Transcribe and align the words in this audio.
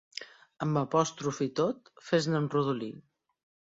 Amb 0.65 0.79
apòstrof 0.81 1.43
i 1.47 1.49
tot, 1.61 1.95
fes-ne 2.09 2.43
un 2.43 2.53
rodolí. 2.59 2.95